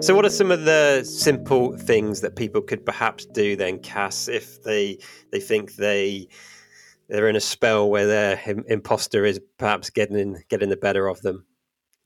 [0.00, 4.28] So, what are some of the simple things that people could perhaps do then, Cass,
[4.28, 4.98] if they
[5.32, 6.28] they think they
[7.08, 11.44] they're in a spell where their imposter is perhaps getting getting the better of them?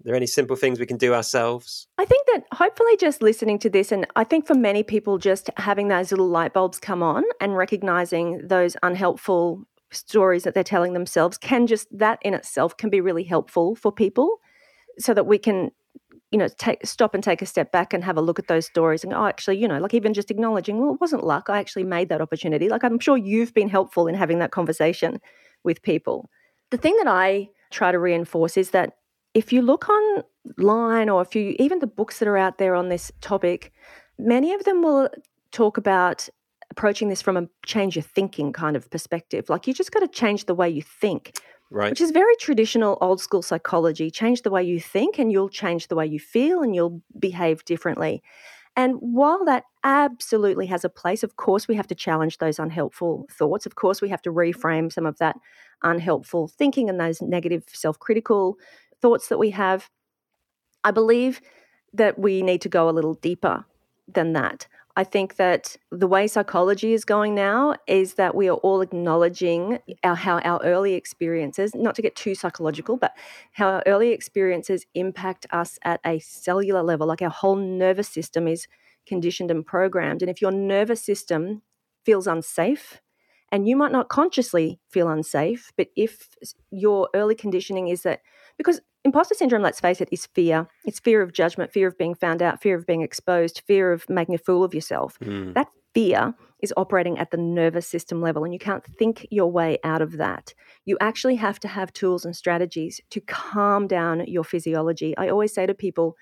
[0.00, 1.86] Are there any simple things we can do ourselves?
[1.98, 5.50] I think that hopefully just listening to this, and I think for many people, just
[5.58, 10.94] having those little light bulbs come on and recognizing those unhelpful stories that they're telling
[10.94, 14.38] themselves can just, that in itself can be really helpful for people
[14.98, 15.70] so that we can
[16.32, 18.66] you know, take stop and take a step back and have a look at those
[18.66, 21.50] stories and oh, actually, you know, like even just acknowledging, well, it wasn't luck.
[21.50, 22.70] I actually made that opportunity.
[22.70, 25.20] Like I'm sure you've been helpful in having that conversation
[25.62, 26.30] with people.
[26.70, 28.94] The thing that I try to reinforce is that
[29.34, 32.88] if you look online or if you even the books that are out there on
[32.88, 33.70] this topic,
[34.18, 35.10] many of them will
[35.50, 36.30] talk about
[36.70, 39.50] approaching this from a change your thinking kind of perspective.
[39.50, 41.36] Like you just got to change the way you think.
[41.72, 41.90] Right.
[41.90, 44.10] Which is very traditional old school psychology.
[44.10, 47.64] Change the way you think and you'll change the way you feel and you'll behave
[47.64, 48.22] differently.
[48.76, 53.26] And while that absolutely has a place, of course, we have to challenge those unhelpful
[53.30, 53.64] thoughts.
[53.64, 55.36] Of course, we have to reframe some of that
[55.82, 58.58] unhelpful thinking and those negative self critical
[59.00, 59.88] thoughts that we have.
[60.84, 61.40] I believe
[61.94, 63.64] that we need to go a little deeper
[64.08, 64.66] than that.
[64.94, 69.78] I think that the way psychology is going now is that we are all acknowledging
[70.04, 73.12] our, how our early experiences, not to get too psychological, but
[73.52, 77.06] how our early experiences impact us at a cellular level.
[77.06, 78.66] Like our whole nervous system is
[79.06, 80.20] conditioned and programmed.
[80.20, 81.62] And if your nervous system
[82.04, 83.00] feels unsafe,
[83.50, 86.30] and you might not consciously feel unsafe, but if
[86.70, 88.20] your early conditioning is that,
[88.56, 90.68] because imposter syndrome, let's face it, is fear.
[90.84, 94.08] It's fear of judgment, fear of being found out, fear of being exposed, fear of
[94.08, 95.18] making a fool of yourself.
[95.20, 95.54] Mm.
[95.54, 99.78] That fear is operating at the nervous system level, and you can't think your way
[99.84, 100.54] out of that.
[100.84, 105.16] You actually have to have tools and strategies to calm down your physiology.
[105.18, 106.16] I always say to people,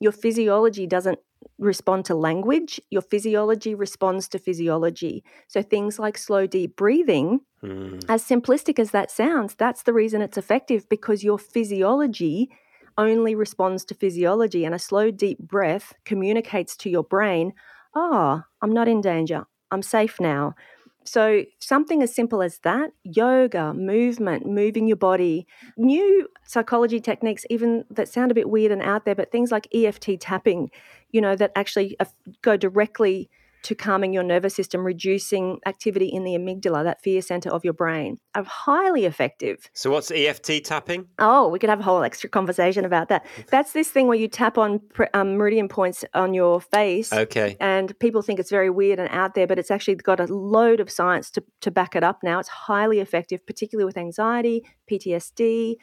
[0.00, 1.18] your physiology doesn't
[1.58, 5.24] respond to language, your physiology responds to physiology.
[5.48, 8.04] So things like slow, deep breathing, mm.
[8.08, 12.50] as simplistic as that sounds, that's the reason it's effective because your physiology
[12.96, 14.64] only responds to physiology.
[14.64, 17.52] And a slow, deep breath communicates to your brain,
[17.94, 19.46] oh, I'm not in danger.
[19.70, 20.54] I'm safe now.
[21.08, 25.46] So, something as simple as that yoga, movement, moving your body,
[25.78, 29.68] new psychology techniques, even that sound a bit weird and out there, but things like
[29.74, 30.70] EFT tapping,
[31.10, 32.04] you know, that actually uh,
[32.42, 33.30] go directly
[33.62, 37.72] to calming your nervous system, reducing activity in the amygdala, that fear center of your
[37.72, 39.68] brain, are highly effective.
[39.72, 41.06] So, what's EFT tapping?
[41.18, 43.26] Oh, we could have a whole extra conversation about that.
[43.50, 44.80] That's this thing where you tap on
[45.14, 47.12] um, meridian points on your face.
[47.12, 47.56] Okay.
[47.60, 50.80] And people think it's very weird and out there, but it's actually got a load
[50.80, 52.38] of science to, to back it up now.
[52.38, 55.76] It's highly effective, particularly with anxiety, PTSD.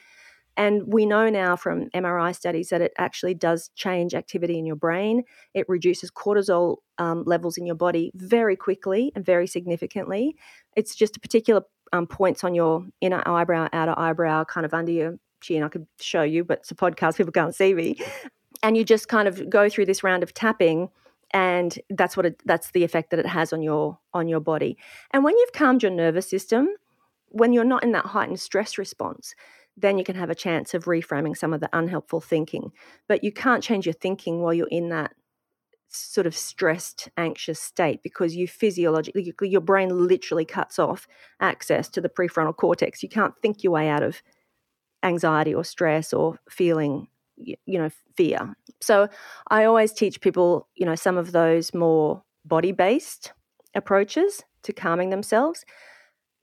[0.56, 4.76] And we know now from MRI studies that it actually does change activity in your
[4.76, 5.22] brain.
[5.54, 10.36] It reduces cortisol um, levels in your body very quickly and very significantly.
[10.76, 11.62] It's just a particular
[11.92, 15.62] um, points on your inner eyebrow, outer eyebrow, kind of under your chin.
[15.62, 17.98] I could show you, but it's a podcast, people can't see me.
[18.62, 20.88] And you just kind of go through this round of tapping
[21.32, 24.78] and that's what it, that's the effect that it has on your on your body.
[25.10, 26.68] And when you've calmed your nervous system,
[27.28, 29.34] when you're not in that heightened stress response,
[29.76, 32.72] then you can have a chance of reframing some of the unhelpful thinking.
[33.08, 35.12] But you can't change your thinking while you're in that
[35.88, 41.06] sort of stressed, anxious state because you physiologically, your brain literally cuts off
[41.40, 43.02] access to the prefrontal cortex.
[43.02, 44.22] You can't think your way out of
[45.02, 48.56] anxiety or stress or feeling, you know, fear.
[48.80, 49.08] So
[49.48, 53.32] I always teach people, you know, some of those more body based
[53.74, 55.64] approaches to calming themselves.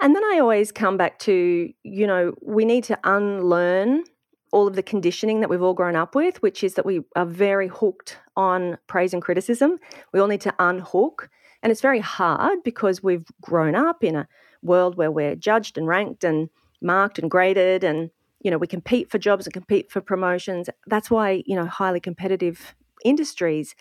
[0.03, 4.03] And then I always come back to, you know, we need to unlearn
[4.51, 7.25] all of the conditioning that we've all grown up with, which is that we are
[7.25, 9.79] very hooked on praise and criticism.
[10.11, 11.29] We all need to unhook.
[11.63, 14.27] And it's very hard because we've grown up in a
[14.61, 16.49] world where we're judged and ranked and
[16.81, 18.09] marked and graded and
[18.41, 22.01] you know we compete for jobs and compete for promotions that's why you know highly
[22.01, 22.75] competitive
[23.05, 23.73] industries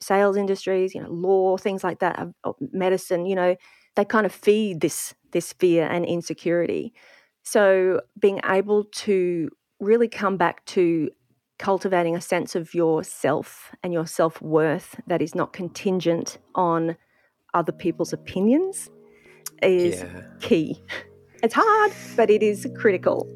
[0.00, 3.54] sales industries you know law things like that uh, medicine you know
[3.94, 6.92] they kind of feed this this fear and insecurity.
[7.42, 11.10] So being able to really come back to
[11.58, 16.96] cultivating a sense of yourself and your self worth that is not contingent on
[17.54, 18.90] other people's opinions
[19.62, 20.22] is yeah.
[20.40, 20.82] key.
[21.42, 23.26] It's hard, but it is critical.